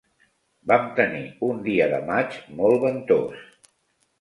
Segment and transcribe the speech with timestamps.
[0.71, 3.45] Vam tenir un dia de maig molt ventós.